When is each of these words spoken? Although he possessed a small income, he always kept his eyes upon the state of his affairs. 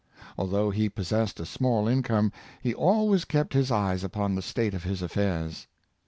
Although 0.35 0.71
he 0.71 0.89
possessed 0.89 1.39
a 1.39 1.45
small 1.45 1.87
income, 1.87 2.31
he 2.59 2.73
always 2.73 3.23
kept 3.23 3.53
his 3.53 3.69
eyes 3.69 4.03
upon 4.03 4.33
the 4.33 4.41
state 4.41 4.73
of 4.73 4.81
his 4.83 5.03
affairs. 5.03 5.67